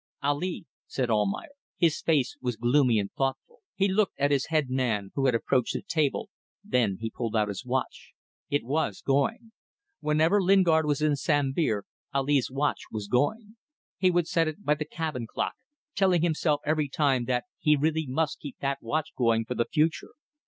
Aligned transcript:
"Ali," 0.23 0.65
said 0.87 1.11
Almayer. 1.11 1.51
His 1.77 2.01
face 2.01 2.35
was 2.41 2.55
gloomy 2.55 2.97
and 2.97 3.11
thoughtful. 3.13 3.59
He 3.75 3.87
looked 3.87 4.19
at 4.19 4.31
his 4.31 4.47
head 4.47 4.67
man, 4.67 5.11
who 5.13 5.27
had 5.27 5.35
approached 5.35 5.73
the 5.75 5.83
table, 5.83 6.31
then 6.63 6.97
he 6.99 7.11
pulled 7.11 7.35
out 7.35 7.49
his 7.49 7.63
watch. 7.63 8.13
It 8.49 8.63
was 8.63 9.01
going. 9.03 9.51
Whenever 9.99 10.41
Lingard 10.41 10.87
was 10.87 11.03
in 11.03 11.15
Sambir 11.15 11.83
Almayer's 12.15 12.49
watch 12.49 12.79
was 12.91 13.07
going. 13.07 13.57
He 13.99 14.09
would 14.09 14.27
set 14.27 14.47
it 14.47 14.65
by 14.65 14.73
the 14.73 14.85
cabin 14.85 15.27
clock, 15.27 15.53
telling 15.93 16.23
himself 16.23 16.61
every 16.65 16.89
time 16.89 17.25
that 17.25 17.43
he 17.59 17.75
must 17.77 17.83
really 17.83 18.07
keep 18.39 18.57
that 18.57 18.81
watch 18.81 19.13
going 19.15 19.45
for 19.45 19.53
the 19.53 19.65
future. 19.71 20.13